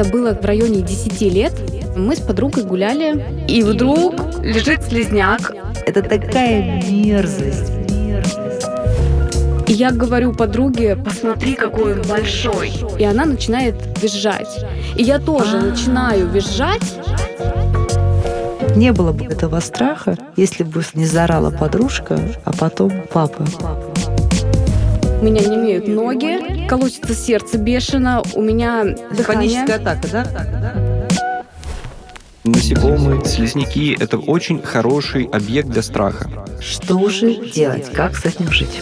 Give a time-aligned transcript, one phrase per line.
[0.00, 1.52] Это было в районе 10 лет.
[1.94, 5.52] Мы с подругой гуляли, и вдруг лежит слезняк.
[5.86, 7.70] Это такая мерзость.
[9.66, 12.72] И я говорю подруге, посмотри, какой он большой.
[12.98, 14.64] И она начинает визжать.
[14.96, 15.60] И я тоже А.
[15.60, 16.98] начинаю визжать.
[18.74, 23.44] Не было бы этого страха, если бы не заорала подружка, а потом папа.
[25.20, 29.64] У меня не имеют ноги, колотится сердце бешено, у меня дыхание.
[29.64, 31.04] атака, да?
[32.44, 36.30] Насекомые, слизняки– это очень хороший объект для страха.
[36.60, 37.90] Что же делать?
[37.92, 38.80] Как с этим жить?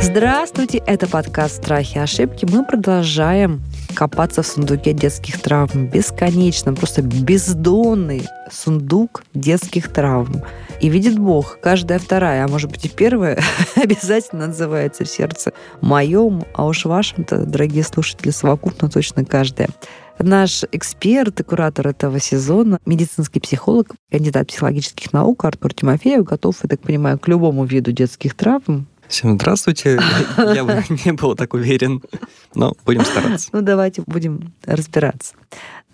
[0.00, 2.46] Здравствуйте, это подкаст «Страхи и ошибки».
[2.50, 3.60] Мы продолжаем
[3.94, 5.88] копаться в сундуке детских травм.
[5.88, 10.42] Бесконечно, просто бездонный сундук детских травм.
[10.84, 13.42] И видит Бог, каждая вторая, а может быть и первая,
[13.74, 19.70] обязательно отзывается в сердце моем, а уж вашем-то, дорогие слушатели, совокупно точно каждая.
[20.18, 26.68] Наш эксперт и куратор этого сезона, медицинский психолог, кандидат психологических наук Артур Тимофеев готов, я
[26.68, 28.86] так понимаю, к любому виду детских травм.
[29.08, 30.00] Всем здравствуйте.
[30.36, 32.02] Я бы не был так уверен,
[32.54, 33.48] но будем стараться.
[33.52, 35.34] Ну, давайте будем разбираться.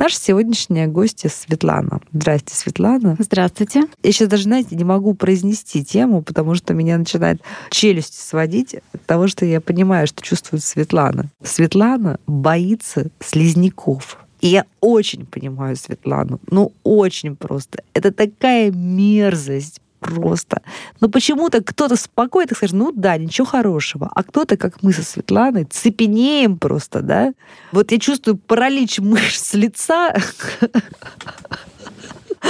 [0.00, 2.00] Наша сегодняшняя гостья Светлана.
[2.10, 3.16] Здрасте, Светлана.
[3.18, 3.82] Здравствуйте.
[4.02, 9.04] Я сейчас даже, знаете, не могу произнести тему, потому что меня начинает челюсть сводить от
[9.04, 11.26] того, что я понимаю, что чувствует Светлана.
[11.44, 14.16] Светлана боится слизняков.
[14.40, 16.40] И я очень понимаю Светлану.
[16.50, 17.82] Ну, очень просто.
[17.92, 20.62] Это такая мерзость просто.
[21.00, 24.10] Но почему-то кто-то спокойно скажет, ну да, ничего хорошего.
[24.14, 27.32] А кто-то, как мы со Светланой, цепенеем просто, да.
[27.72, 30.14] Вот я чувствую паралич мышц лица.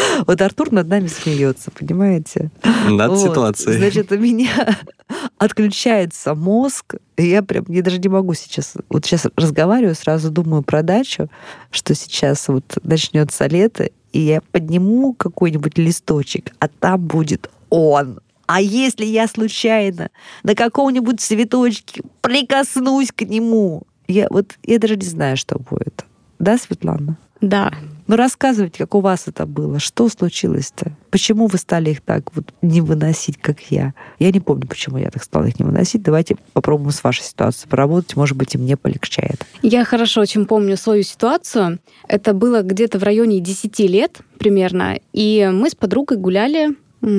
[0.27, 2.51] Вот Артур над нами смеется, понимаете?
[2.89, 3.21] Над Вот.
[3.21, 3.79] ситуацией.
[3.79, 4.79] Значит, у меня
[5.39, 10.63] отключается мозг, и я прям, я даже не могу сейчас, вот сейчас разговариваю, сразу думаю
[10.63, 11.29] про дачу,
[11.71, 18.21] что сейчас вот начнется лето, и я подниму какой-нибудь листочек, а там будет он.
[18.47, 20.11] А если я случайно
[20.43, 26.05] на каком-нибудь цветочке прикоснусь к нему, я вот я даже не знаю, что будет.
[26.41, 27.17] Да, Светлана?
[27.41, 27.73] Да.
[28.11, 29.79] Ну, рассказывайте, как у вас это было.
[29.79, 30.91] Что случилось-то?
[31.11, 33.95] Почему вы стали их так вот не выносить, как я?
[34.19, 36.03] Я не помню, почему я так стала их не выносить.
[36.03, 38.17] Давайте попробуем с вашей ситуацией поработать.
[38.17, 39.47] Может быть, и мне полегчает.
[39.63, 41.79] Я хорошо очень помню свою ситуацию.
[42.09, 44.99] Это было где-то в районе 10 лет примерно.
[45.13, 46.71] И мы с подругой гуляли.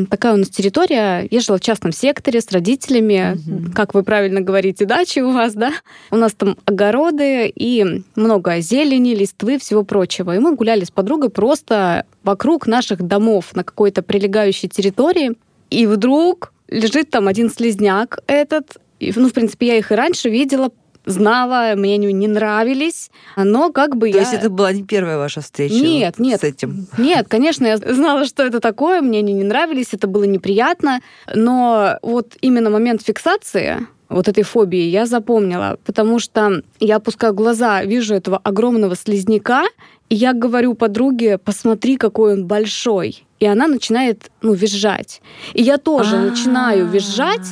[0.09, 1.27] Такая у нас территория.
[1.29, 3.37] Я жила в частном секторе с родителями.
[3.45, 3.73] Мгм.
[3.73, 5.73] Как вы правильно говорите, дачи у вас, да?
[6.11, 10.35] У нас там огороды и много зелени, листвы, всего прочего.
[10.35, 15.33] И мы гуляли с подругой просто вокруг наших домов на какой-то прилегающей территории.
[15.71, 18.77] И вдруг лежит там один слезняк этот.
[18.99, 20.69] И, ну, в принципе, я их и раньше видела,
[21.05, 24.21] знала, мне они не нравились, но как бы То я...
[24.21, 26.41] есть это была не первая ваша встреча Нет, вот нет.
[26.41, 26.87] с этим?
[26.97, 31.01] Нет, конечно, я знала, что это такое, мне они не нравились, это было неприятно,
[31.33, 37.83] но вот именно момент фиксации вот этой фобии я запомнила, потому что я опускаю глаза,
[37.83, 39.63] вижу этого огромного слизняка,
[40.09, 43.25] и я говорю подруге, посмотри, какой он большой.
[43.39, 45.21] И она начинает, ну, визжать.
[45.53, 47.47] И я тоже начинаю визжать,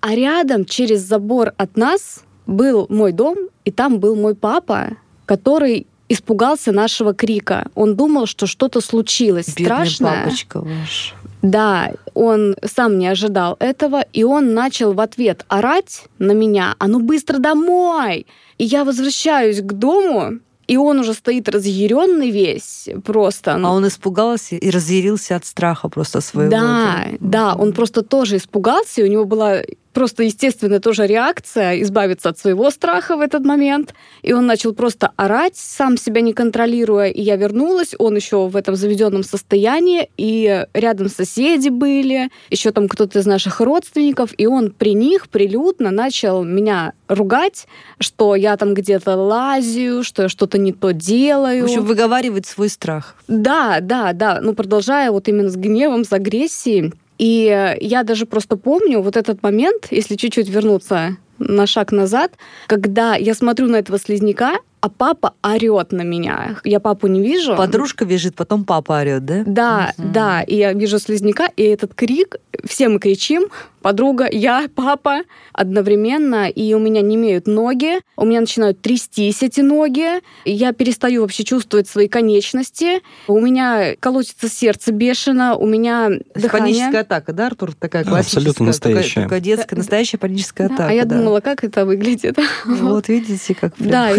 [0.00, 5.86] а рядом через забор от нас был мой дом, и там был мой папа, который
[6.08, 7.66] испугался нашего крика.
[7.74, 10.24] Он думал, что что-то случилось Бедный страшное.
[10.24, 11.14] папочка ваш.
[11.42, 16.88] Да, он сам не ожидал этого, и он начал в ответ орать на меня, а
[16.88, 18.26] ну быстро домой!
[18.56, 23.54] И я возвращаюсь к дому, и он уже стоит разъяренный весь просто.
[23.54, 26.50] А он испугался и разъярился от страха просто своего.
[26.50, 29.60] Да, да, он просто тоже испугался, и у него была
[29.92, 33.94] просто естественная тоже реакция избавиться от своего страха в этот момент.
[34.22, 37.08] И он начал просто орать, сам себя не контролируя.
[37.08, 42.88] И я вернулась, он еще в этом заведенном состоянии, и рядом соседи были, еще там
[42.88, 47.66] кто-то из наших родственников, и он при них прилюдно начал меня ругать,
[47.98, 51.62] что я там где-то лазю, что я что-то не то делаю.
[51.62, 53.16] В общем, выговаривает свой страх.
[53.26, 54.40] Да, да, да.
[54.40, 56.92] Ну, продолжая вот именно с гневом, с агрессией.
[57.18, 62.32] И я даже просто помню вот этот момент, если чуть-чуть вернуться на шаг назад,
[62.66, 66.56] когда я смотрю на этого слизняка, а папа орет на меня.
[66.64, 67.56] Я папу не вижу.
[67.56, 69.42] Подружка вяжет, потом папа орет, да?
[69.46, 70.12] Да, Мгм.
[70.12, 70.42] да.
[70.42, 73.48] И я вижу слизняка, и этот крик, все мы кричим,
[73.82, 75.22] подруга, я, папа,
[75.52, 81.22] одновременно, и у меня не имеют ноги, у меня начинают трястись эти ноги, я перестаю
[81.22, 86.74] вообще чувствовать свои конечности, у меня колотится сердце бешено, у меня дыхание...
[86.74, 87.72] Паническая атака, да, Артур?
[87.74, 88.40] Такая классическая.
[88.40, 89.20] абсолютно настоящая.
[89.22, 90.90] Только детская, настоящая паническая Да, атака.
[90.90, 91.16] а я да.
[91.16, 92.38] думала, как это выглядит.
[92.64, 94.14] Вот видите, как Да, и-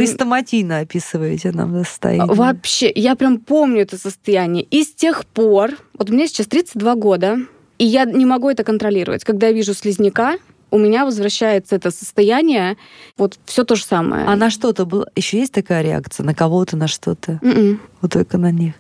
[0.50, 2.36] хрестоматийно описываете нам состояние.
[2.36, 4.63] Вообще, я прям помню это состояние.
[4.63, 7.38] И с тех пор, вот мне сейчас 32 года,
[7.78, 9.24] и я не могу это контролировать.
[9.24, 10.38] Когда я вижу слизняка,
[10.71, 12.77] у меня возвращается это состояние,
[13.18, 14.25] вот все то же самое.
[14.25, 15.07] А на что-то было?
[15.16, 16.24] Еще есть такая реакция?
[16.24, 17.39] На кого-то, на что-то?
[17.42, 17.80] Mm-mm.
[18.01, 18.75] Вот только на них.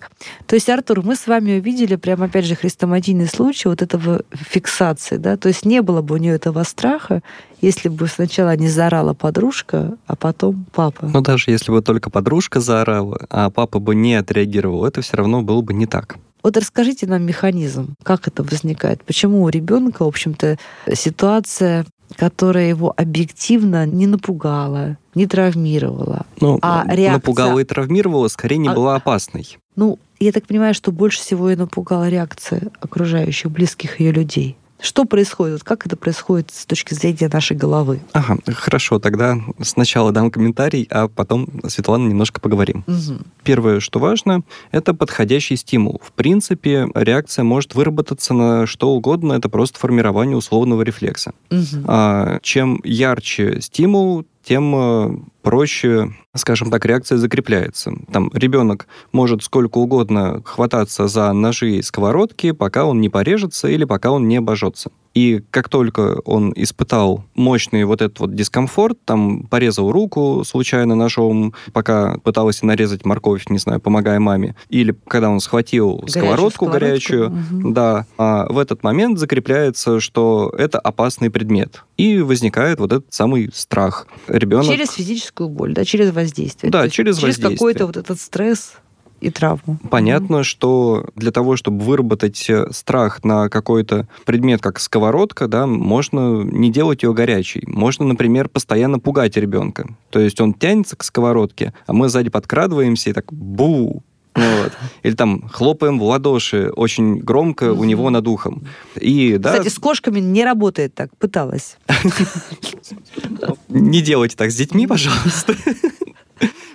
[0.45, 5.17] То есть, Артур, мы с вами увидели прям, опять же, хрестоматийный случай вот этого фиксации,
[5.17, 5.35] да?
[5.35, 7.21] То есть не было бы у нее этого страха,
[7.61, 11.09] если бы сначала не заорала подружка, а потом папа.
[11.13, 15.41] Ну, даже если бы только подружка заорала, а папа бы не отреагировал, это все равно
[15.41, 16.17] было бы не так.
[16.43, 20.57] Вот расскажите нам механизм, как это возникает, почему у ребенка, в общем-то,
[20.93, 26.25] ситуация, которая его объективно не напугала, не травмировала.
[26.39, 27.11] Ну, а реакция...
[27.13, 29.57] напугала и травмировала, скорее не А- была опасной.
[29.75, 34.57] Ну, я так понимаю, что больше всего ее напугала реакция окружающих, близких ее людей.
[34.81, 35.63] Что происходит?
[35.63, 37.99] Как это происходит с точки зрения нашей головы?
[38.13, 42.85] Ага, хорошо, тогда сначала дам комментарий, а потом, Светлана, немножко поговорим.
[42.87, 43.25] Мгм.
[43.43, 46.01] Первое, что важно, это подходящий стимул.
[46.03, 51.33] В принципе, реакция может выработаться на что угодно, это просто формирование условного рефлекса.
[51.49, 51.85] Мгм.
[51.87, 57.93] А, чем ярче стимул, тем э, проще, скажем так, реакция закрепляется.
[58.11, 63.85] Там ребенок может сколько угодно хвататься за ножи и сковородки, пока он не порежется или
[63.85, 64.91] пока он не обожжется.
[65.13, 71.53] И как только он испытал мощный вот этот вот дискомфорт, там порезал руку случайно ножом,
[71.73, 77.29] пока пытался нарезать морковь, не знаю, помогая маме, или когда он схватил Горячую сковородку горячую,
[77.31, 77.73] Мгм.
[77.73, 81.83] да, а в этот момент закрепляется, что это опасный предмет.
[81.97, 84.07] И возникает вот этот самый страх.
[84.27, 84.67] Ребенок...
[84.67, 86.71] Через физическую боль, да, через воздействие.
[86.71, 87.51] Да, через Через воздействие.
[87.57, 88.73] какой-то вот этот стресс
[89.21, 89.77] и травму.
[89.89, 96.43] Понятно, что для того, чтобы выработать э, страх на какой-то предмет, как сковородка, да, можно
[96.43, 97.63] не делать ее горячей.
[97.67, 99.89] Можно, например, постоянно пугать ребенка.
[100.09, 104.03] То есть он тянется к сковородке, а мы сзади подкрадываемся и так бу,
[104.35, 104.71] вот.
[105.03, 108.67] Или там хлопаем в ладоши очень громко у него над ухом.
[108.95, 111.77] И да, Кстати, с кошками не работает так, пыталась.
[113.69, 115.55] Не делайте так с детьми, пожалуйста.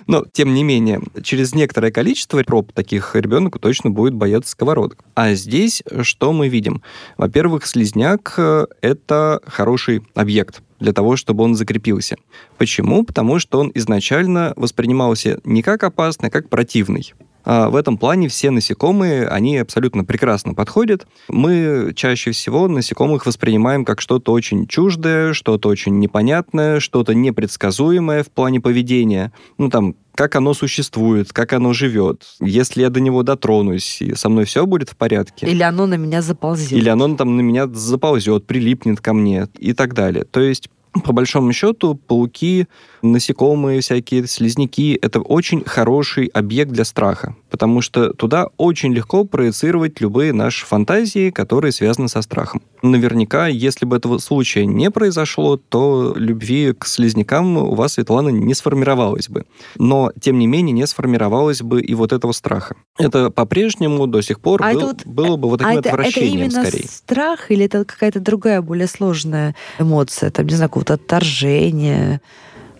[0.07, 5.03] Но, тем не менее, через некоторое количество проб таких ребенок точно будет бояться сковородок.
[5.15, 6.81] А здесь что мы видим?
[7.17, 12.17] Во-первых, слизняк э,— это хороший объект для того, чтобы он закрепился.
[12.57, 13.03] Почему?
[13.03, 17.13] Потому что он изначально воспринимался не как опасный, а как противный.
[17.45, 21.07] А в этом плане все насекомые, они абсолютно прекрасно подходят.
[21.29, 28.31] Мы чаще всего насекомых воспринимаем как что-то очень чуждое, что-то очень непонятное, что-то непредсказуемое в
[28.31, 29.31] плане поведения.
[29.59, 32.23] Ну, там, как оно существует, как оно живет.
[32.41, 35.45] Если я до него дотронусь, и со мной все будет в порядке.
[35.45, 36.71] Или оно на меня заползет.
[36.71, 40.25] Или оно там на меня заползет, прилипнет ко мне и так далее.
[40.25, 40.69] То есть,
[41.03, 42.67] по большому счету, пауки,
[43.01, 50.01] насекомые всякие, слизняки— это очень хороший объект для страха, потому что туда очень легко проецировать
[50.01, 52.61] любые наши фантазии, которые связаны со страхом.
[52.91, 58.53] Наверняка, если бы этого случая не произошло, то любви к слизнякам у вас, Светлана, не
[58.53, 59.45] сформировалось бы.
[59.77, 62.75] Но, тем не менее, не сформировалось бы и вот этого страха.
[62.99, 65.89] Это по-прежнему до сих пор А был- это вот- было бы вот А таким это,
[65.89, 66.87] это отвращением именно скорее.
[66.87, 70.29] страх или это какая-то другая, более сложная эмоция?
[70.29, 72.21] Там, не знаю, какого-то отторжения,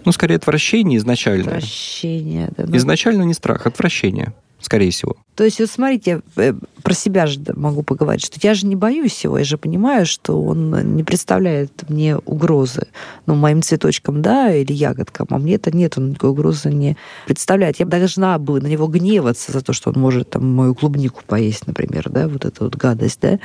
[0.05, 1.57] Ну, скорее, отвращение изначально.
[1.57, 2.49] отвращения.
[2.55, 2.77] да, ну.
[2.77, 5.15] Изначально не страх, отвращение, скорее всего.
[5.33, 8.75] То есть, вот смотрите, я э, про себя же могу поговорить, что я же не
[8.75, 12.87] боюсь его, я же понимаю, что он не представляет мне угрозы.
[13.25, 17.79] Ну, моим цветочкам, да, или ягодкам, а мне это нет, он никакой угрозы не представляет.
[17.79, 21.65] Я должна бы на него гневаться за то, что он может там мою клубнику поесть,
[21.65, 23.39] например, да, вот эту вот гадость, да.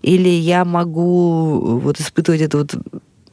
[0.00, 2.74] Или я могу вот испытывать эту вот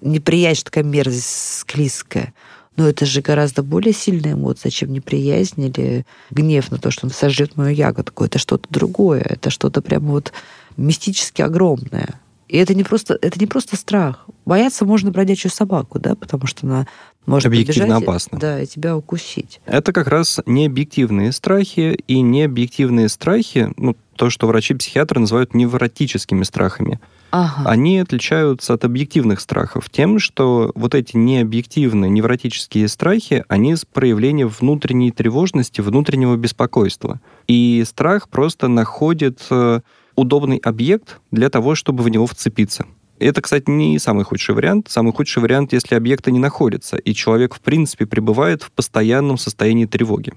[0.04, 2.34] неприязнь, что такая мерзость склизкая.
[2.75, 7.12] Но это же гораздо более сильная эмоция, чем неприязнь или гнев на то, что он
[7.12, 8.24] сожрет мою ягодку.
[8.24, 10.34] Это что-то другое, это что-то прямо вот
[10.75, 12.20] мистически огромное.
[12.48, 14.27] И это не просто, это не просто страх.
[14.46, 16.88] Бояться можно бродячую собаку, да, потому что она
[17.25, 18.38] может Объективно опасно.
[18.38, 19.62] Да, и тебя укусить.
[19.65, 25.53] Это как раз не объективные страхи, и не объективные страхи, ну, то, что врачи-психиатры называют
[25.53, 27.00] невротическими страхами.
[27.32, 27.67] Ага.
[27.67, 34.50] Они отличаются от объективных страхов тем, что вот эти необъективные невротические страхи, они с проявлением
[34.50, 37.20] внутренней тревожности, внутреннего беспокойства.
[37.48, 39.79] И страх просто находит э,
[40.15, 42.86] удобный объект для того, чтобы в него вцепиться.
[43.20, 44.88] Это, кстати, не самый худший вариант.
[44.89, 49.86] Самый худший вариант, если объекта не находится, и человек, в принципе, пребывает в постоянном состоянии
[49.86, 50.34] тревоги.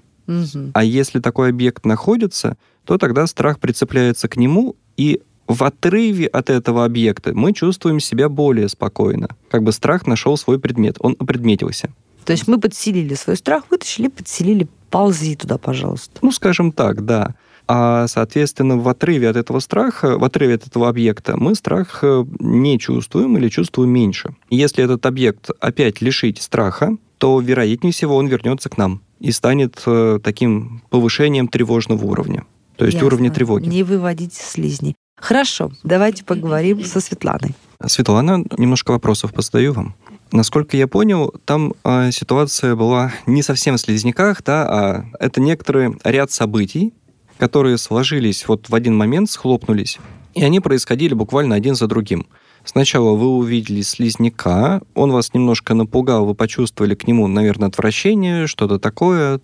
[0.75, 6.51] А если такой объект находится, то тогда страх прицепляется к нему, и в отрыве от
[6.51, 9.29] этого объекта мы чувствуем себя более спокойно.
[9.51, 11.91] Как бы страх нашел свой предмет, он опредметился.
[12.25, 16.19] То есть мы подселили свой страх, вытащили, подселили, ползи туда, пожалуйста.
[16.23, 17.35] Ну, скажем так, да.
[17.69, 22.25] А, соответственно, в отрыве от этого страха, в отрыве от этого объекта, мы страх э,
[22.39, 24.35] не чувствуем или чувствуем меньше.
[24.51, 29.83] Если этот объект опять лишить страха, то, вероятнее всего, он вернется к нам и станет
[29.87, 32.45] э, таким повышением тревожного уровня.
[32.77, 33.07] То есть Ясно.
[33.07, 33.69] уровня тревоги.
[33.69, 34.95] Не выводите слизни.
[35.19, 37.55] Хорошо, давайте поговорим со Светланой.
[37.87, 39.95] Светлана, немножко вопросов позадаю вам.
[40.33, 45.97] Насколько я понял, там э, ситуация была не совсем в слизняках, да, а это некоторый
[46.05, 46.93] ряд событий,
[47.39, 49.99] которые сложились вот в один момент, схлопнулись,
[50.35, 52.27] и они происходили буквально один за другим.
[52.67, 58.79] Сначала вы увидели слизняка, он вас немножко напугал, вы почувствовали к нему, наверное, отвращение, что-то
[58.79, 59.41] такое,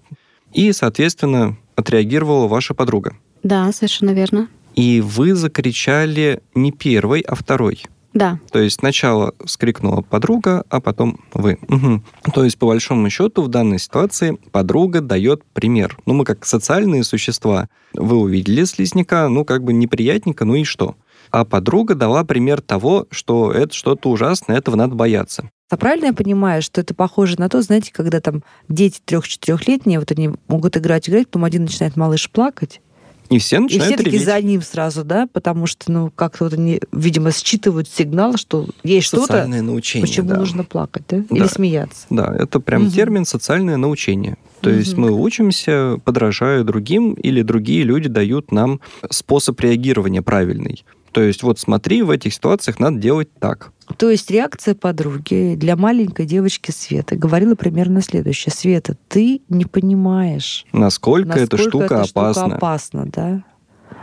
[0.53, 3.17] и, соответственно, отреагировала ваша подруга.
[3.43, 4.49] Да, совершенно верно.
[4.75, 7.85] И вы закричали не первой, а второй.
[8.13, 8.39] Да.
[8.51, 11.59] То есть сначала скрикнула подруга, а потом вы.
[11.69, 12.03] Угу.
[12.35, 15.97] То есть, по большому счету, в данной ситуации подруга дает пример.
[16.05, 17.69] Ну, мы как социальные существа.
[17.95, 20.97] Вы увидели слизняка, ну, как бы неприятненько, ну и что?
[21.33, 25.51] А подруга дала пример того, что это что-то ужасное, этого надо бояться.
[25.71, 30.11] А правильно я понимаю, что это похоже на то, знаете, когда там дети трех-четырехлетние, вот
[30.13, 32.83] они могут играть, играть, потом один начинает малыш плакать,
[33.31, 34.27] И все и начинают все таки реветь.
[34.27, 39.07] за ним сразу, да, потому что, ну, как-то вот они, видимо, считывают сигнал, что есть
[39.07, 40.07] что-то, научение.
[40.07, 40.37] почему да.
[40.37, 41.25] нужно плакать, да?
[41.31, 41.35] Да.
[41.35, 42.05] Или смеяться.
[42.11, 42.91] Да, это прям Мгм.
[42.93, 44.37] термин социальное научение.
[44.61, 45.01] То есть Мгм.
[45.01, 50.85] мы учимся, подражая другим, или другие люди дают нам способ реагирования правильный.
[51.13, 53.73] То есть вот смотри, в этих ситуациях надо делать так.
[53.99, 58.53] То есть реакция подруги для маленькой девочки Светы говорила примерно следующее.
[58.53, 62.57] Света, ты не понимаешь, Насколько, эта насколько штука эта штука опасна.
[62.57, 63.45] опасна, да?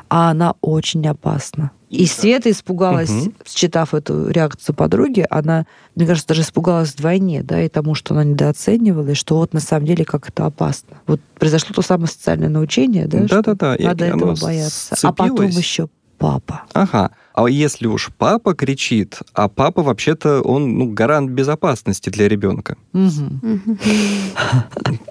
[0.09, 1.71] А она очень опасна.
[1.89, 3.33] И Света испугалась, Мгм.
[3.47, 8.23] считав эту реакцию подруги, она, мне кажется, даже испугалась вдвойне, да, и тому, что она
[8.23, 10.97] недооценивала, и что вот на самом деле как это опасно.
[11.07, 13.75] Вот произошло то самое социальное научение, да, что Да-да-да.
[13.75, 14.95] и надо оно этого бояться.
[15.01, 15.87] А потом еще
[16.19, 16.63] папа.
[16.73, 17.11] Ага.
[17.33, 22.75] А если уж папа кричит, а папа вообще-то он ну, гарант безопасности для ребенка.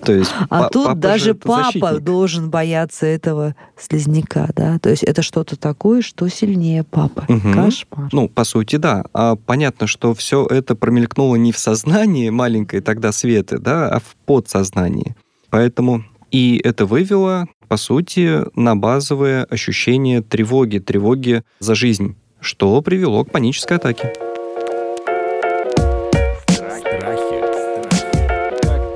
[0.04, 4.78] То есть А тут папа же даже папа должен бояться этого слизняка, да?
[4.78, 7.24] То есть это что-то такое, что сильнее папы.
[7.28, 7.54] Мгм.
[7.54, 8.10] Кошмар.
[8.12, 9.04] Ну, по сути, да.
[9.14, 14.14] А понятно, что все это промелькнуло не в сознании маленькой тогда Светы, да, а в
[14.26, 15.16] подсознании.
[15.48, 23.24] Поэтому и это вывело, по сути, на базовое ощущение тревоги, тревоги за жизнь, что привело
[23.24, 24.12] к панической атаке.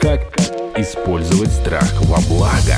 [0.01, 0.21] Как
[0.79, 2.77] использовать страх во благо?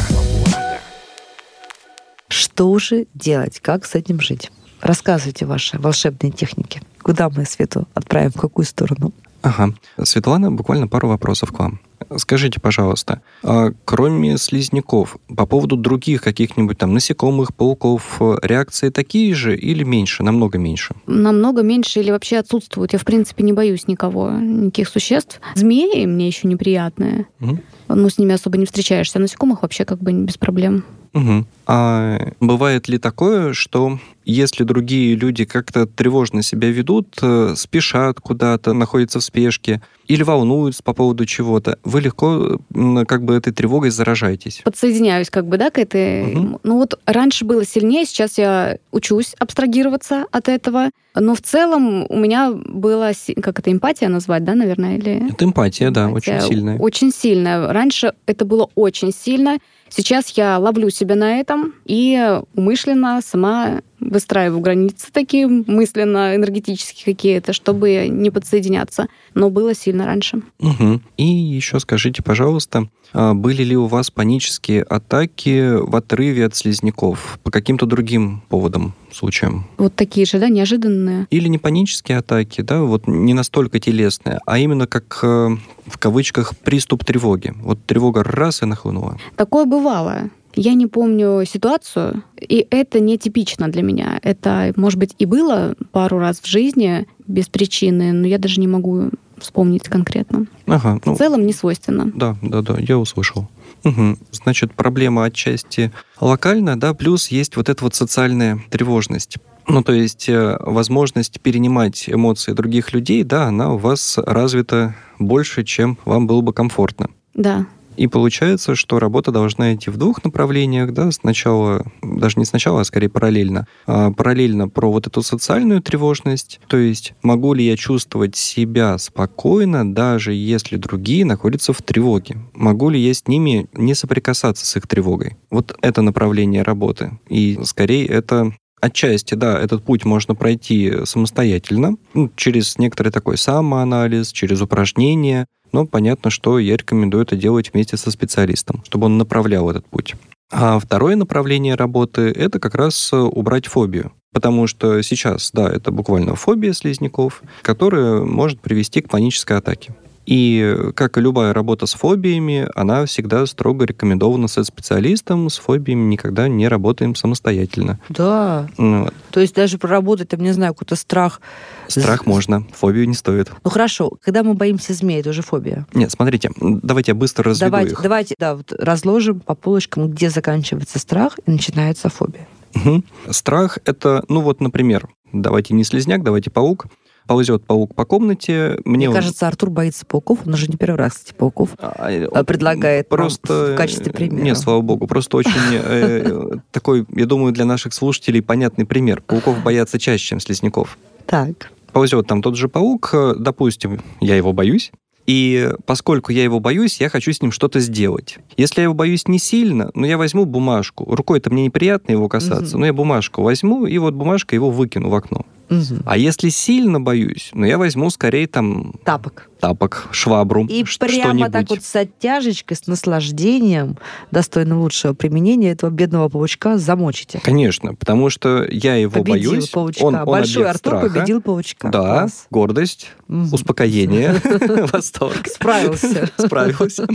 [2.29, 3.61] Что же делать?
[3.61, 4.51] Как с этим жить?
[4.81, 6.83] Рассказывайте ваши волшебные техники.
[7.03, 8.31] Куда мы Свету отправим?
[8.31, 9.13] В какую сторону?
[9.43, 9.75] Ага.
[10.03, 11.81] Светлана, буквально пару вопросов к вам.
[12.17, 19.35] Скажите, пожалуйста, а кроме слизняков, по поводу других каких-нибудь там насекомых, пауков, э, реакции такие
[19.35, 20.95] же или меньше, намного меньше?
[21.07, 22.93] Намного меньше или вообще отсутствуют.
[22.93, 25.41] Я, в принципе, не боюсь никого, никаких существ.
[25.55, 27.27] Змеи мне еще неприятные.
[27.39, 27.61] Мгм.
[27.89, 29.19] Ну, с ними особо не встречаешься.
[29.19, 30.85] А насекомых вообще как бы без проблем.
[31.15, 31.47] Мгм.
[31.67, 38.73] А бывает ли такое, что если другие люди как-то тревожно себя ведут, э, спешат куда-то,
[38.73, 42.59] находятся в спешке или волнуются по поводу чего-то, вы легко
[43.07, 44.63] как бы этой тревогой заражаетесь?
[44.65, 46.25] Подсоединяюсь как бы, да, к этой...
[46.25, 46.59] Мгм.
[46.65, 50.91] Ну вот раньше было сильнее, сейчас я учусь абстрагироваться от этого.
[51.15, 55.31] Но в целом у меня была, как это, эмпатия назвать, да, наверное, или...
[55.31, 56.79] Это эмпатия, да, Эмпатия очень сильная.
[56.79, 57.73] Очень сильная.
[57.73, 59.59] Раньше это было очень сильно.
[59.89, 67.53] Сейчас я ловлю себя на этом и умышленно сама выстраиваю границы такие мысленно, энергетические какие-то,
[67.53, 69.07] чтобы не подсоединяться.
[69.35, 70.43] Но было сильно раньше.
[70.59, 71.03] Мгм.
[71.17, 77.39] И еще скажите, пожалуйста, а были ли у вас панические атаки в отрыве от слизняков
[77.43, 79.67] по каким-то другим поводам, случаям?
[79.79, 81.27] Вот такие же, да, неожиданные.
[81.31, 86.59] Или не панические атаки, да, вот не настолько телесные, а именно как э, в кавычках
[86.59, 87.55] приступ тревоги.
[87.61, 89.17] Вот тревога раз и нахлынула.
[89.37, 90.31] Такое бывало.
[90.57, 94.19] Я не помню ситуацию, и это нетипично для меня.
[94.23, 98.69] Это, может быть, и было пару раз в жизни без причины, но я даже не
[98.69, 100.47] могу вспомнить конкретно.
[100.67, 102.11] Ага, ну, В целом не свойственно.
[102.15, 103.49] да, да, да, я услышал.
[103.83, 104.19] Мгм.
[104.31, 109.37] Значит, проблема отчасти локальная, да, плюс есть вот эта вот социальная тревожность.
[109.67, 115.65] Ну, то есть э, возможность перенимать эмоции других людей, да, она у вас развита больше,
[115.65, 117.09] чем вам было бы комфортно.
[117.35, 117.67] Да.
[117.97, 122.85] И получается, что работа должна идти в двух направлениях, да, сначала, даже не сначала, а
[122.85, 123.67] скорее параллельно.
[123.87, 129.93] А, параллельно про вот эту социальную тревожность, то есть могу ли я чувствовать себя спокойно,
[129.93, 132.39] даже если другие находятся в тревоге?
[132.55, 135.37] Могу ли я с ними не соприкасаться с их тревогой?
[135.51, 137.19] Вот это направление работы.
[137.29, 138.53] И скорее это
[138.85, 145.87] Отчасти, да, этот путь можно пройти самостоятельно, ну, через некоторый такой самоанализ, через упражнения, но
[145.87, 150.15] понятно, что я рекомендую это делать вместе со специалистом, чтобы он направлял этот путь.
[150.53, 154.13] А второе направление работы— это как раз убрать фобию.
[154.33, 159.95] Потому что сейчас, да, это буквально фобия слизняков, которая может привести к панической атаке.
[160.27, 165.51] И, как и любая работа с фобиями, она всегда строго рекомендована со специалистом.
[165.51, 167.99] С фобиями никогда не работаем самостоятельно.
[168.09, 168.69] Да.
[168.79, 169.15] Ну, вот.
[169.31, 171.41] То есть даже проработать, там, не знаю, какой-то страх.
[171.89, 173.51] Страх можно, фобию не стоит.
[173.63, 175.87] Ну хорошо, когда мы боимся змей, это уже фобия.
[175.93, 178.03] Нет, смотрите, давайте я быстро разведу давайте, их.
[178.03, 182.49] Давайте, да, вот разложим по полочкам, где заканчивается страх и начинается фобия.
[182.75, 183.05] Угу.
[183.31, 186.87] Страх— это, ну вот, например, давайте не слезняк, давайте паук
[187.27, 188.79] ползет паук по комнате.
[188.85, 189.15] Мне, Мне он...
[189.15, 190.41] кажется, Артур боится пауков.
[190.47, 193.73] Он уже не первый раз, кстати, пауков а, а предлагает просто...
[193.73, 194.43] в качестве примера.
[194.43, 195.07] Нет, слава богу.
[195.07, 199.23] Просто очень э, такой, я думаю, для наших слушателей понятный пример.
[199.23, 200.99] Пауков боятся чаще, чем слизняков.
[201.27, 201.71] Так.
[201.93, 204.93] Ползет там тот же паук, э, допустим, я его боюсь,
[205.27, 208.39] и поскольку я его боюсь, я хочу с ним что-то сделать.
[208.57, 211.05] Если я его боюсь не сильно, ну, я возьму бумажку.
[211.15, 212.81] Рукой-то мне неприятно его касаться, угу.
[212.81, 215.47] но я бумажку возьму, и вот бумажка его выкину в окно.
[215.71, 216.03] Угу.
[216.05, 218.95] А если сильно боюсь, ну, я возьму скорее там...
[219.05, 219.51] Тапок.
[219.61, 223.97] Тапок, швабру, И прямо так вот с оттяжечкой, с наслаждением,
[224.31, 227.41] достойным лучшего применения этого бедного паучка замочите.
[227.43, 229.69] Конечно, потому что я его победил боюсь.
[229.71, 230.03] Паучка.
[230.03, 231.09] Он, он Большой Артур страха.
[231.09, 231.89] победил паучка.
[231.89, 232.47] Да, Класс.
[232.51, 233.55] гордость, угу.
[233.55, 234.35] успокоение,
[234.93, 235.47] восторг.
[235.47, 236.29] Справился.
[236.37, 237.07] Справился.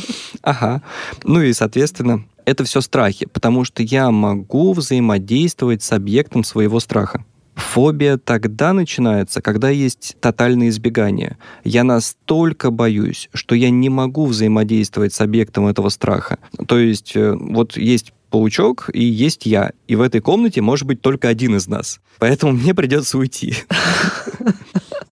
[0.42, 0.82] Ага.
[1.24, 7.24] Ну и, соответственно, это все страхи, потому что я могу взаимодействовать с объектом своего страха.
[7.60, 11.38] Фобия тогда начинается, когда есть тотальное избегание.
[11.64, 16.40] Я настолько боюсь, что я не могу взаимодействовать с объектом этого страха.
[16.68, 19.72] То есть э, вот есть паучок и есть я.
[19.88, 22.00] И в этой комнате может быть только один из нас.
[22.20, 23.56] Поэтому мне придется уйти.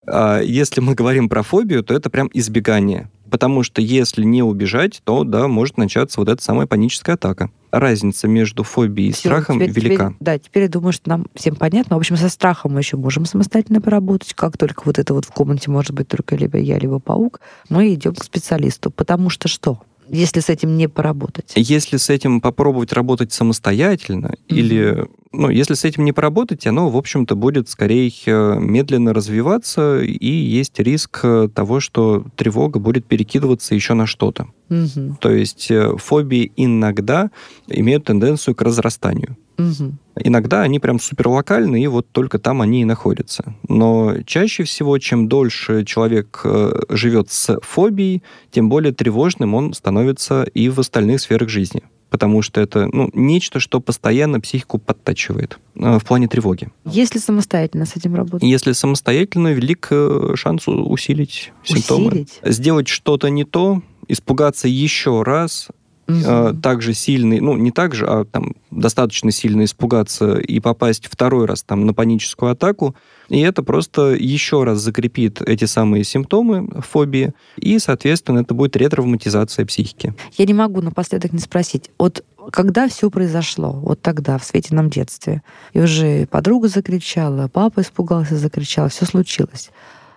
[0.08, 3.10] А если мы говорим про фобию, то это прям избегание.
[3.30, 7.52] Потому что если не убежать, то, да, может начаться вот эта самая паническая атака.
[7.72, 10.06] Разница между фобией и Все, страхом теперь, велика.
[10.06, 11.98] Теперь, да, теперь я думаю, что нам всем понятно.
[11.98, 14.34] В общем, со страхом мы еще можем самостоятельно поработать.
[14.34, 17.94] Как только вот это вот в комнате может быть только либо я, либо паук, мы
[17.94, 18.90] идем к специалисту.
[18.92, 19.82] Потому что что?
[20.10, 21.52] Если с этим не поработать?
[21.56, 24.56] Если с этим попробовать работать самостоятельно, mm-hmm.
[24.56, 30.00] или ну, если с этим не поработать, оно, в общем-то, будет скорее э, медленно развиваться,
[30.02, 34.48] и есть риск э, того, что тревога будет перекидываться еще на что-то.
[34.70, 35.18] Угу.
[35.20, 37.30] То есть э, фобии иногда
[37.68, 39.38] имеют тенденцию к разрастанию.
[39.58, 39.94] Угу.
[40.24, 43.56] Иногда они прям суперлокальны, и вот только там они и находятся.
[43.68, 46.44] Но чаще всего, чем дольше человек
[46.90, 52.62] живет с фобией, тем более тревожным он становится и в остальных сферах жизни потому что
[52.62, 56.70] это ну, нечто, что постоянно психику подтачивает э, в плане тревоги.
[56.86, 58.48] Если самостоятельно с этим работать?
[58.48, 61.86] Если самостоятельно, велик э, шанс усилить, усилить?
[61.86, 62.26] симптомы.
[62.44, 65.68] Сделать что-то не то, испугаться еще раз,
[66.08, 66.58] угу.
[66.62, 71.46] так же сильный, ну, не так же, а там достаточно сильно испугаться и попасть второй
[71.46, 72.96] раз там на паническую атаку,
[73.30, 79.66] и это просто еще раз закрепит эти самые симптомы фобии, и, соответственно, это будет ретравматизация
[79.66, 80.14] психики.
[80.38, 85.42] Я не могу напоследок не спросить, вот когда все произошло, вот тогда, в Светином детстве,
[85.74, 89.70] и уже подруга закричала, папа испугался, закричал, все случилось.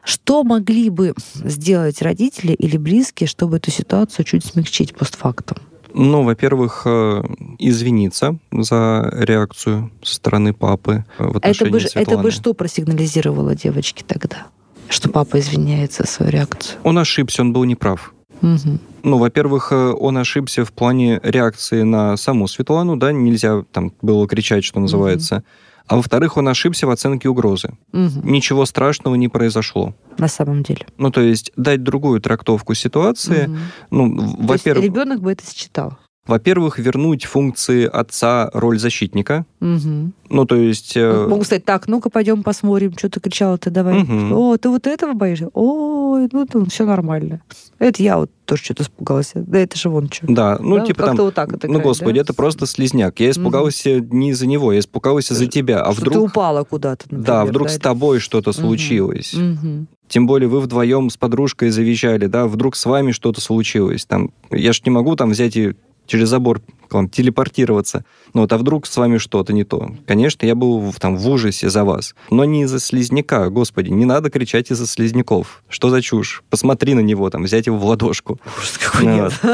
[0.03, 5.59] Что могли бы сделать родители или близкие, чтобы эту ситуацию чуть смягчить постфактум?
[5.95, 7.23] Ну, во-первых, э,
[7.59, 12.03] извиниться за реакцию со стороны папы в отношении это бы, Светланы.
[12.03, 14.47] Это бы что просигнализировало девочке тогда?
[14.89, 16.79] Что папа извиняется за свою реакцию?
[16.83, 18.13] Он ошибся, он был неправ.
[18.43, 18.79] Угу.
[19.03, 24.27] Ну, во-первых, э, он ошибся в плане реакции на саму Светлану, да, нельзя там было
[24.27, 25.37] кричать, что называется.
[25.37, 25.45] Угу.
[25.91, 27.71] А во-вторых, он ошибся в оценке угрозы.
[27.93, 28.21] Угу.
[28.23, 29.93] Ничего страшного не произошло.
[30.19, 30.87] На самом деле.
[30.99, 33.47] Ну, то есть дать другую трактовку ситуации.
[33.47, 33.57] Угу.
[33.91, 34.85] Ну, во-первых...
[34.85, 35.99] Ребенок бы это считал.
[36.27, 39.47] Во-первых, вернуть функции отца роль защитника.
[39.61, 40.13] Угу.
[40.29, 40.97] Ну, то есть...
[40.97, 41.27] Э...
[41.27, 44.03] Могу сказать, так, ну-ка пойдем посмотрим, что ты кричала ты давай.
[44.03, 44.35] Угу.
[44.35, 45.49] О, ты вот этого боишься?
[45.55, 47.41] Ой, ну там все нормально.
[47.79, 49.33] Это я вот тоже что-то испугалась.
[49.35, 50.27] Да это же вон что.
[50.29, 51.17] Да, ну да, типа там...
[51.17, 52.21] Вот так это ну, господи, да?
[52.21, 53.19] это просто слизняк.
[53.19, 54.15] Я испугался угу.
[54.15, 55.83] не из-за него, я испугался за тебя.
[55.83, 56.15] А что вдруг...
[56.15, 58.59] ты упала куда-то, например, Да, вдруг да, с тобой что-то угу.
[58.59, 59.35] случилось.
[59.35, 59.87] Угу.
[60.09, 64.05] Тем более вы вдвоем с подружкой завизжали, да, вдруг с вами что-то случилось.
[64.05, 65.75] Там, я ж не могу там взять и
[66.11, 68.05] через забор к вам телепортироваться.
[68.35, 69.93] Ну вот, а вдруг с вами что-то не то?
[70.07, 72.15] Конечно, я был в, там в ужасе за вас.
[72.31, 75.63] Но не из-за слизняка, господи, не надо кричать из-за слизняков.
[75.69, 76.43] Что за чушь?
[76.51, 78.41] Посмотри на него, там, взять его в ладошку.
[78.59, 79.33] Ужас какой Ну нет.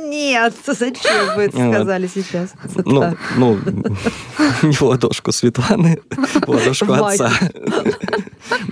[0.00, 1.74] Нет, зачем вы это Вот.
[1.74, 2.52] сказали сейчас?
[2.84, 3.54] Ну, ну,
[4.62, 7.32] не в ладошку Светланы, в ладошку отца.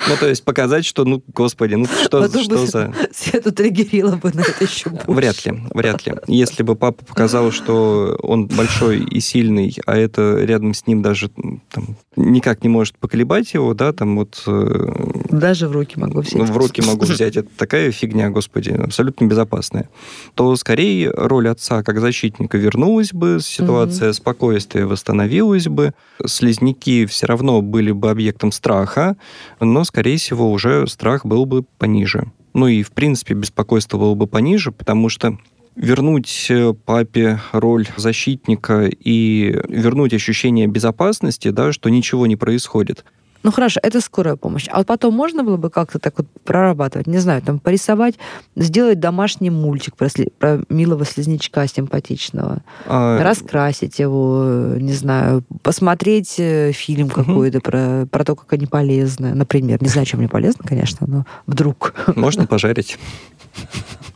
[0.08, 2.92] Ну, то есть показать, что, ну, господи, ну что, что за...
[3.12, 5.10] Свету триггерила бы на это еще больше.
[5.10, 6.14] Вряд ли, вряд ли.
[6.26, 7.91] Если бы папа показал, что
[8.22, 11.30] он большой и сильный, а это рядом с ним даже
[11.70, 14.92] там, никак не может поколебать его, да, там вот э,
[15.30, 16.48] Даже в руки могу взять.
[16.48, 19.88] в руки могу взять, это такая фигня, господи, абсолютно безопасная,
[20.34, 25.92] то скорее роль отца как защитника вернулась бы, ситуация спокойствия восстановилась бы,
[26.26, 29.16] слизняки все равно были бы объектом страха,
[29.60, 32.30] но, скорее всего, уже страх был бы пониже.
[32.54, 35.38] Ну и, в принципе, беспокойство было бы пониже, потому что
[35.76, 43.04] вернуть э, папе роль защитника и вернуть ощущение безопасности, да, что ничего не происходит,
[43.42, 44.68] Ну хорошо, это скорая помощь.
[44.70, 48.14] А вот потом можно было бы как-то так вот прорабатывать, не знаю, там порисовать,
[48.56, 56.36] сделать домашний мультик про, сли- про милого слизнячка симпатичного, а, раскрасить его, не знаю, посмотреть
[56.38, 59.82] э, фильм какой-то про, про то, как они полезны, например.
[59.82, 61.94] Не знаю, чем они полезны, конечно, но вдруг.
[62.14, 62.98] можно пожарить.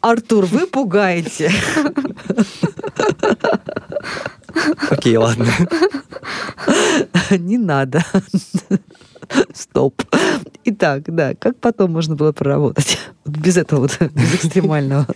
[0.00, 1.50] Артур, вы пугаете.
[4.90, 5.46] Окей, ладно.
[7.30, 8.04] Не надо.
[9.54, 10.02] Стоп.
[10.64, 12.98] Итак, да, как потом можно было проработать?
[13.24, 15.06] Без этого вот, без экстремального.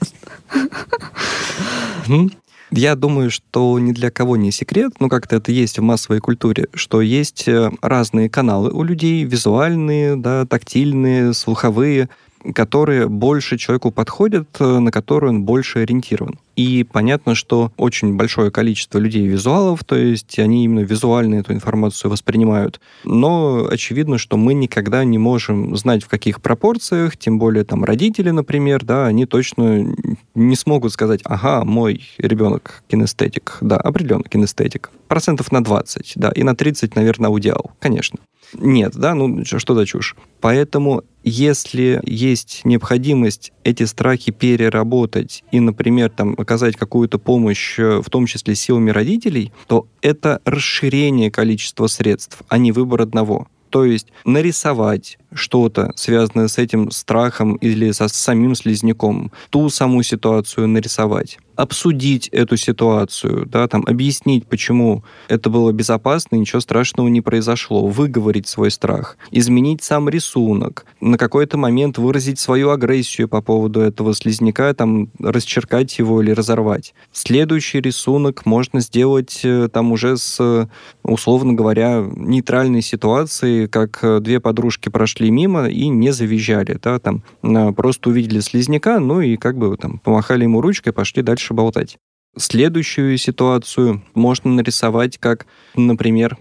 [2.72, 6.66] Я думаю, что ни для кого не секрет, ну как-то это есть в массовой культуре,
[6.72, 12.08] что есть э, разные каналы у людей, визуальные, да, тактильные, слуховые,
[12.54, 16.38] которые больше человеку подходят, э, на которые он больше ориентирован.
[16.60, 22.10] И понятно, что очень большое количество людей визуалов, то есть они именно визуально эту информацию
[22.10, 22.82] воспринимают.
[23.02, 28.28] Но очевидно, что мы никогда не можем знать, в каких пропорциях, тем более там родители,
[28.28, 29.86] например, да, они точно
[30.34, 33.56] не смогут сказать, ага, мой ребенок кинестетик.
[33.62, 34.90] Да, определенно кинестетик.
[35.08, 38.18] Процентов на 20, да, и на 30, наверное, аудиал, конечно.
[38.54, 40.16] Нет, да, ну что за чушь.
[40.40, 48.10] Поэтому, если есть необходимость эти страхи переработать и, например, там, оказать какую-то помощь, э, в
[48.10, 53.46] том числе силами родителей, то это расширение количества средств, а не выбор одного.
[53.70, 60.68] То есть нарисовать что-то, связанное с этим страхом или со самим слизняком, ту саму ситуацию
[60.68, 67.86] нарисовать, обсудить эту ситуацию, да, там, объяснить, почему это было безопасно, ничего страшного не произошло,
[67.86, 74.14] выговорить свой страх, изменить сам рисунок, на какой-то момент выразить свою агрессию по поводу этого
[74.14, 76.94] слизняка, там, расчеркать его или разорвать.
[77.12, 80.66] Следующий рисунок можно сделать э, там уже с, э,
[81.02, 87.22] условно говоря, нейтральной ситуацией, как э, две подружки прошли мимо и не завизжали, да, там,
[87.42, 91.98] э, просто увидели слизняка, ну и как бы там помахали ему ручкой, пошли дальше болтать.
[92.36, 96.38] Следующую ситуацию можно нарисовать как, например,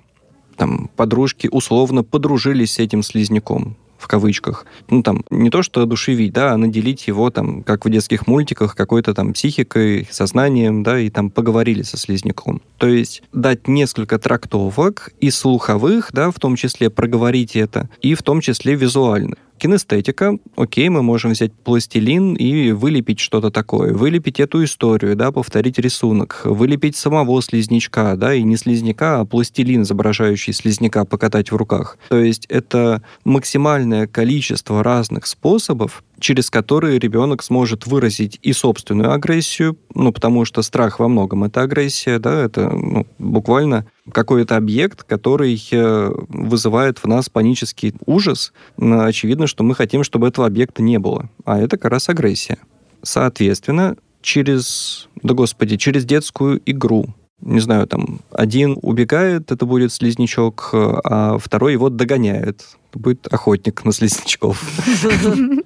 [0.55, 4.65] там, подружки условно подружились с этим слизняком в кавычках.
[4.89, 8.75] Ну, там, не то что одушевить, да, а наделить его, там, как в детских мультиках,
[8.75, 12.61] какой-то там психикой, сознанием, да, и там поговорили со слизняком.
[12.77, 18.23] То есть дать несколько трактовок и слуховых, да, в том числе проговорить это, и в
[18.23, 19.35] том числе визуально.
[19.59, 25.77] Кинестетика, окей, мы можем взять пластилин и вылепить что-то такое, вылепить эту историю, да, повторить
[25.77, 31.97] рисунок, вылепить самого слизнячка, да, и не слизняка, а пластилин, изображающий слизняка, покатать в руках.
[32.07, 39.77] То есть это максимальное количество разных способов, через которые ребенок сможет выразить и собственную агрессию,
[39.93, 45.61] ну, потому что страх во многом это агрессия, да, это ну, буквально какой-то объект, который
[45.71, 48.53] э, вызывает в нас панический ужас.
[48.77, 51.29] Но Очевидно, что мы хотим, чтобы этого объекта не было.
[51.45, 52.57] А это как раз агрессия.
[53.01, 57.07] Соответственно, через, да господи, через детскую игру,
[57.41, 62.65] не знаю, там, один убегает, это будет слизнячок, а второй его догоняет.
[62.89, 64.61] Это будет охотник на слизнячков.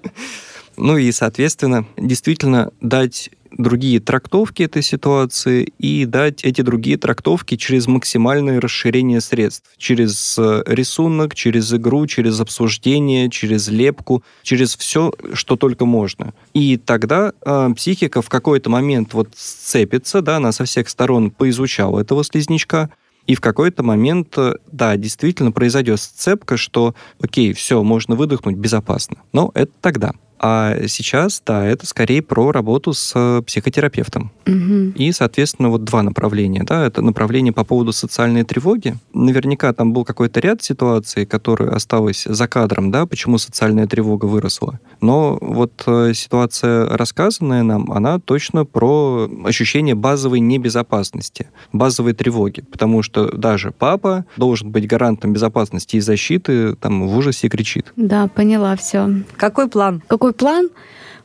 [0.76, 7.88] Ну и, соответственно, действительно дать другие трактовки этой ситуации и дать эти другие трактовки через
[7.88, 9.70] максимальное расширение средств.
[9.78, 16.34] Через э, рисунок, через игру, через обсуждение, через лепку, через все, что только можно.
[16.54, 22.00] И тогда э, психика в какой-то момент вот сцепится, да, она со всех сторон поизучала
[22.00, 22.89] этого слизнячка,
[23.26, 29.18] И в какой-то момент, э, да, действительно произойдет сцепка, что, окей, все, можно выдохнуть безопасно.
[29.32, 30.12] Но это тогда.
[30.45, 34.29] А сейчас, да, это скорее про работу с психотерапевтом.
[34.45, 34.91] Угу.
[34.97, 36.63] И, соответственно, вот два направления.
[36.63, 38.95] Да, это направление по поводу социальной тревоги.
[39.13, 44.82] Наверняка там был какой-то ряд ситуаций, которые осталось за кадром, да, почему социальная тревога выросла.
[44.99, 52.65] Но вот э, ситуация, рассказанная нам, она точно про ощущение базовой небезопасности, базовой тревоги.
[52.69, 57.93] Потому что даже папа должен быть гарантом безопасности и защиты, там в ужасе кричит.
[57.95, 59.10] Да, поняла все.
[59.38, 60.03] Какой план?
[60.08, 60.69] Какой план?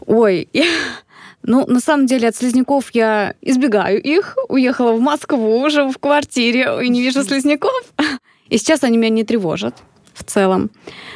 [0.07, 0.49] Ой,
[1.43, 4.37] ну, на самом деле, от слизняков я избегаю их.
[4.49, 7.95] Уехала в Москву, живу в квартире и не вижу слизняков.
[8.49, 9.75] И сейчас они меня не тревожат
[10.15, 10.71] в целом.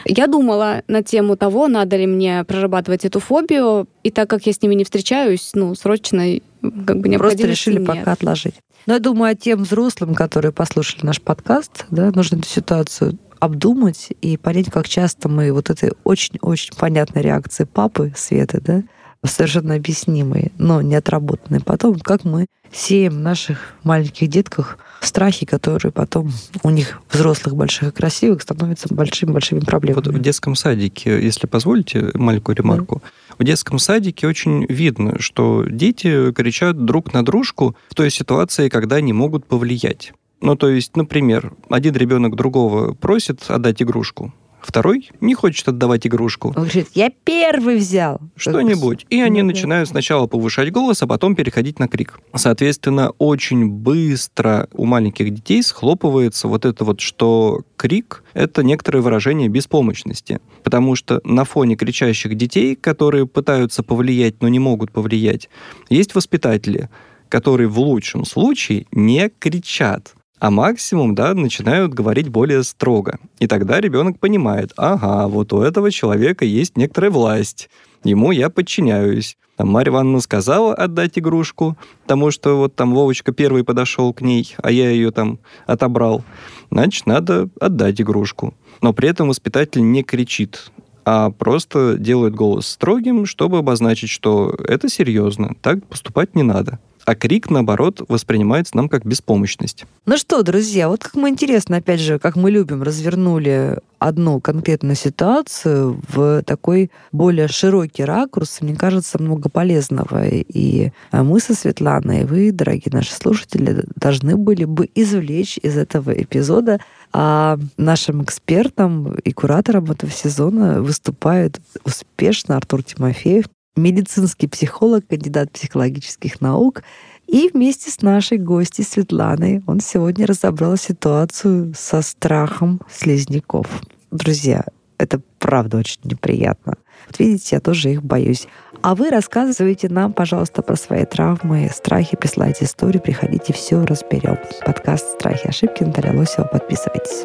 [0.04, 4.52] Я думала на тему того, надо ли мне прорабатывать эту фобию, и так как я
[4.52, 6.22] с ними не встречаюсь, ну, срочно
[6.60, 7.86] как бы Просто необходимости решили нет.
[7.86, 8.54] пока отложить.
[8.86, 14.36] Но я думаю, тем взрослым, которые послушали наш подкаст, да, нужно эту ситуацию обдумать и
[14.36, 18.82] понять, как часто мы вот этой очень-очень понятной реакции папы Светы, да,
[19.24, 25.92] совершенно объяснимые, но не отработанные потом, как мы сеем в наших маленьких детках страхи, которые
[25.92, 30.16] потом у них взрослых, больших и красивых становятся большими-большими Вот проблемами.
[30.16, 33.02] в детском садике, если позволите маленькую ремарку,
[33.42, 39.00] в детском садике очень видно, что дети кричат друг на дружку в той ситуации, когда
[39.00, 40.12] не могут повлиять.
[40.40, 44.32] Ну, то есть, например, один ребенок другого просит отдать игрушку,
[44.66, 46.48] второй не хочет отдавать игрушку.
[46.48, 48.20] Он говорит, я первый взял.
[48.36, 49.06] Что-нибудь.
[49.10, 52.20] И они Ну начинают сначала повышать голос, а потом переходить на крик.
[52.34, 59.48] Соответственно, очень быстро у маленьких детей схлопывается вот это вот, что крик— это некоторое выражение
[59.48, 60.40] беспомощности.
[60.62, 65.48] Потому что на фоне кричащих детей, которые пытаются повлиять, но не могут повлиять,
[65.88, 66.88] есть воспитатели,
[67.28, 73.20] которые в лучшем случае не кричат, а максимум, да, начинают говорить более строго.
[73.38, 77.70] И тогда ребенок понимает, ага, вот у этого человека есть некоторая власть,
[78.02, 79.36] ему я подчиняюсь.
[79.56, 84.52] Там Марья Ивановна сказала отдать игрушку, потому что вот там Вовочка первый подошел к ней,
[84.60, 86.24] а я ее там отобрал.
[86.72, 88.52] Значит, надо отдать игрушку.
[88.80, 90.72] Но при этом воспитатель не кричит,
[91.04, 96.80] а просто делает голос строгим, чтобы обозначить, что это серьезно, так поступать не надо.
[97.04, 99.84] А крик, наоборот, воспринимается нам как беспомощность.
[100.06, 104.96] Ну что, друзья, вот как мы интересно, опять же, как мы любим, развернули одну конкретную
[104.96, 110.26] ситуацию в такой более широкий ракурс, мне кажется, много полезного.
[110.28, 115.76] И а, мы со Светланой, и вы, дорогие наши слушатели, должны были бы извлечь из
[115.76, 116.80] этого эпизода
[117.12, 123.44] а нашим экспертом и куратором этого сезона выступает успешно Артур Тимофеев,
[123.76, 126.82] медицинский психолог, кандидат психологических наук.
[127.26, 133.66] И вместе с нашей гостьей Светланой он сегодня разобрал ситуацию со страхом слизняков.
[134.10, 134.64] Друзья,
[134.98, 136.74] это правда очень неприятно.
[137.06, 138.46] Вот видите, я тоже их боюсь.
[138.82, 144.38] А вы рассказывайте нам, пожалуйста, про свои травмы, страхи, присылайте истории, приходите, все разберем.
[144.66, 146.44] Подкаст «Страхи и ошибки» Наталья Лосева.
[146.46, 147.24] Подписывайтесь.